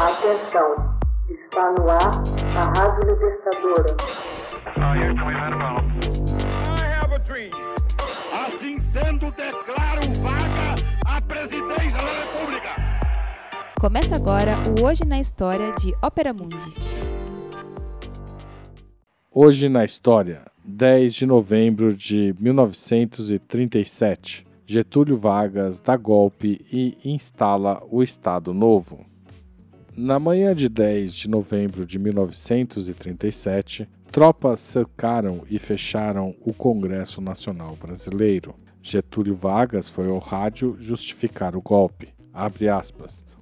[0.00, 0.96] Atenção,
[1.28, 2.22] está no ar
[2.56, 3.96] a Rádio Libertadora.
[8.32, 12.76] Assim sendo, declaro vaga a presidência da República.
[13.80, 16.72] Começa agora o Hoje na História de Ópera Mundi.
[19.32, 24.46] Hoje na História, 10 de novembro de 1937.
[24.64, 29.04] Getúlio Vargas dá golpe e instala o Estado Novo.
[30.00, 37.74] Na manhã de 10 de novembro de 1937, tropas cercaram e fecharam o Congresso Nacional
[37.74, 38.54] Brasileiro.
[38.80, 42.10] Getúlio Vargas foi ao rádio justificar o golpe.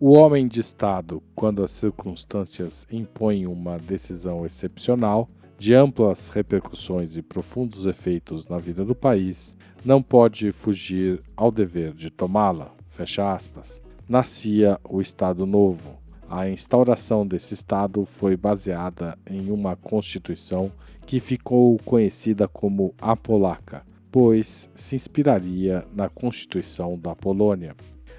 [0.00, 5.28] O homem de Estado, quando as circunstâncias impõem uma decisão excepcional,
[5.58, 11.92] de amplas repercussões e profundos efeitos na vida do país, não pode fugir ao dever
[11.92, 12.74] de tomá-la.
[12.88, 13.82] Fecha aspas.
[14.08, 16.07] Nascia o Estado Novo.
[16.30, 20.70] A instauração desse Estado foi baseada em uma Constituição
[21.06, 27.74] que ficou conhecida como a Polaca, pois se inspiraria na Constituição da Polônia.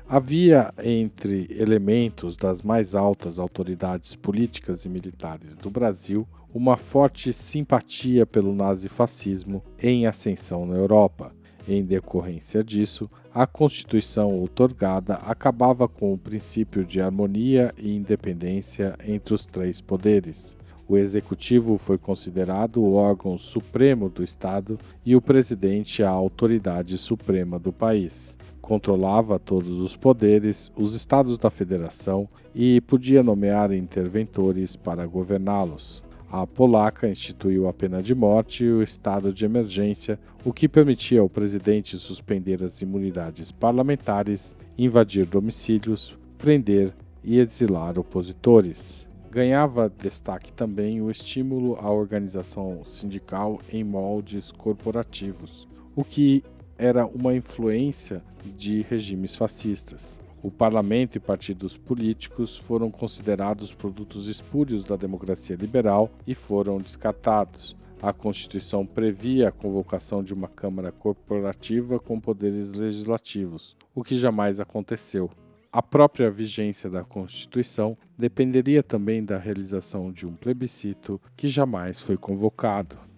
[0.07, 8.25] Havia entre elementos das mais altas autoridades políticas e militares do Brasil uma forte simpatia
[8.25, 11.31] pelo nazifascismo em ascensão na Europa.
[11.71, 19.35] Em decorrência disso, a Constituição outorgada acabava com o princípio de harmonia e independência entre
[19.35, 20.57] os três poderes.
[20.87, 27.59] O executivo foi considerado o órgão supremo do Estado e o presidente a autoridade suprema
[27.59, 28.35] do país
[28.69, 36.03] controlava todos os poderes, os estados da federação e podia nomear interventores para governá-los.
[36.31, 41.21] A polaca instituiu a pena de morte e o estado de emergência, o que permitia
[41.21, 49.07] ao presidente suspender as imunidades parlamentares, invadir domicílios, prender e exilar opositores.
[49.31, 56.43] Ganhava destaque também o estímulo à organização sindical em moldes corporativos, o que
[56.77, 58.23] era uma influência
[58.55, 60.21] de regimes fascistas.
[60.41, 67.75] O parlamento e partidos políticos foram considerados produtos espúrios da democracia liberal e foram descartados.
[68.01, 74.61] A Constituição previa a convocação de uma Câmara corporativa com poderes legislativos, o que jamais
[74.61, 75.29] aconteceu.
[75.71, 82.15] A própria vigência da Constituição dependeria também da realização de um plebiscito que jamais foi
[82.15, 83.08] convocado.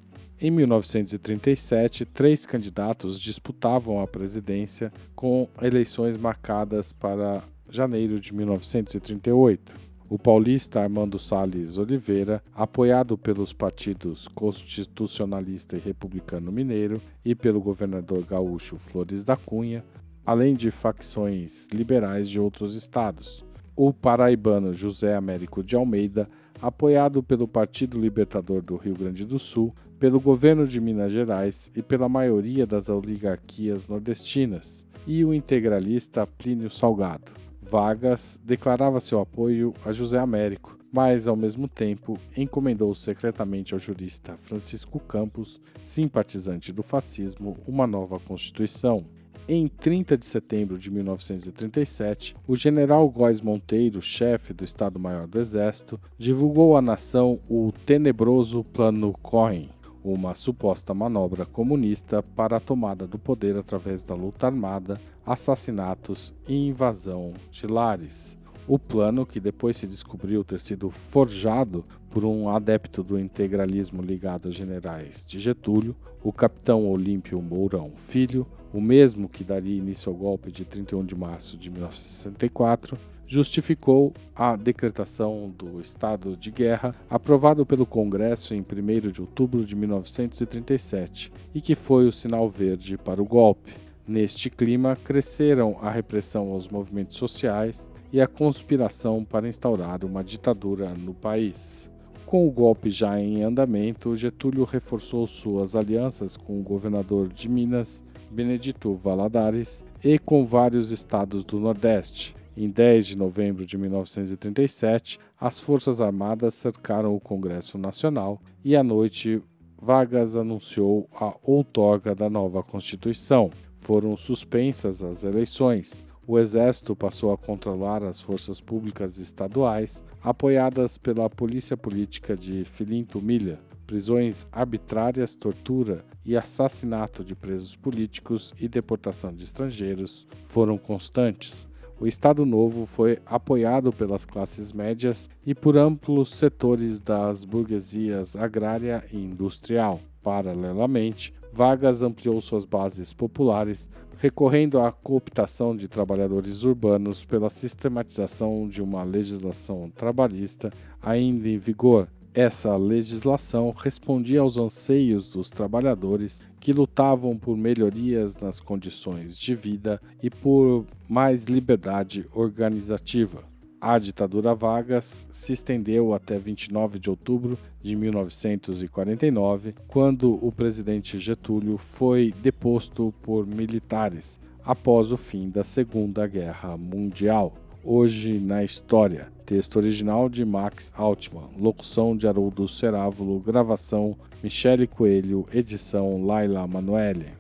[0.44, 9.72] Em 1937, três candidatos disputavam a presidência, com eleições marcadas para janeiro de 1938.
[10.10, 18.26] O paulista Armando Salles Oliveira, apoiado pelos partidos Constitucionalista e Republicano Mineiro e pelo governador
[18.26, 19.86] gaúcho Flores da Cunha,
[20.26, 23.46] além de facções liberais de outros estados.
[23.76, 26.28] O paraibano José Américo de Almeida,
[26.62, 31.82] apoiado pelo Partido Libertador do Rio Grande do Sul, pelo governo de Minas Gerais e
[31.82, 37.32] pela maioria das oligarquias nordestinas, e o integralista Plínio Salgado.
[37.62, 44.36] Vargas declarava seu apoio a José Américo, mas, ao mesmo tempo, encomendou secretamente ao jurista
[44.38, 49.04] Francisco Campos, simpatizante do fascismo, uma nova Constituição.
[49.48, 56.00] Em 30 de setembro de 1937, o general Góes Monteiro, chefe do Estado-Maior do Exército,
[56.18, 59.70] divulgou à nação o tenebroso Plano Cohen,
[60.04, 66.68] uma suposta manobra comunista para a tomada do poder através da luta armada, assassinatos e
[66.68, 68.38] invasão de lares.
[68.68, 74.50] O plano, que depois se descobriu ter sido forjado por um adepto do integralismo ligado
[74.50, 80.16] a generais de Getúlio, o capitão Olímpio Mourão Filho, o mesmo que daria início ao
[80.18, 87.66] golpe de 31 de março de 1964, justificou a decretação do estado de guerra aprovado
[87.66, 93.22] pelo Congresso em 1 de outubro de 1937 e que foi o sinal verde para
[93.22, 93.74] o golpe.
[94.06, 100.90] Neste clima, cresceram a repressão aos movimentos sociais e a conspiração para instaurar uma ditadura
[100.90, 101.90] no país.
[102.26, 108.04] Com o golpe já em andamento, Getúlio reforçou suas alianças com o governador de Minas,
[108.30, 115.60] Benedito Valadares, e com vários estados do Nordeste, em 10 de novembro de 1937, as
[115.60, 119.42] Forças Armadas cercaram o Congresso Nacional e à noite
[119.82, 123.50] Vargas anunciou a outorga da nova Constituição.
[123.74, 126.06] Foram suspensas as eleições.
[126.28, 133.20] O Exército passou a controlar as forças públicas estaduais, apoiadas pela Polícia Política de Filinto
[133.20, 133.60] Milha.
[133.88, 141.68] Prisões arbitrárias, tortura e assassinato de presos políticos e deportação de estrangeiros foram constantes.
[142.00, 149.04] o Estado Novo foi apoiado pelas classes médias e por amplos setores das burguesias agrária
[149.12, 150.00] e industrial.
[150.24, 158.82] Paralelamente, Vargas ampliou suas bases populares, recorrendo à cooptação de trabalhadores urbanos pela sistematização de
[158.82, 160.72] uma legislação trabalhista
[161.02, 162.08] ainda em vigor.
[162.34, 170.02] Essa legislação respondia aos anseios dos trabalhadores que lutavam por melhorias nas condições de vida
[170.24, 173.51] e por mais liberdade organizativa.
[173.84, 181.80] A ditadura Vargas se estendeu até 29 de outubro de 1949, quando o presidente Getúlio
[181.80, 187.56] foi deposto por militares após o fim da Segunda Guerra Mundial.
[187.84, 189.32] Hoje na História.
[189.48, 191.50] Texto original de Max Altman.
[191.58, 193.40] Locução de Haroldo Cerávulo.
[193.40, 195.48] Gravação Michele Coelho.
[195.52, 197.34] Edição Laila Manoeli.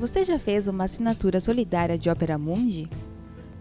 [0.00, 2.88] Você já fez uma assinatura solidária de Opera Mundi?